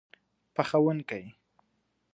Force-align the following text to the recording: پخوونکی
پخوونکی 0.55 1.35